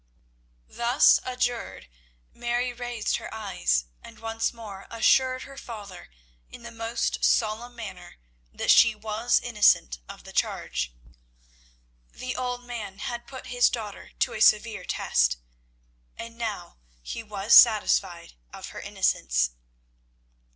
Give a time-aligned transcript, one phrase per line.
[0.71, 1.87] Thus adjured,
[2.33, 6.09] Mary raised her eyes, and once more assured her father
[6.49, 8.15] in the most solemn manner
[8.51, 10.91] that she was innocent of the charge.
[12.11, 15.37] The old man had put his daughter to a severe test,
[16.17, 19.51] and now he was satisfied of her innocence.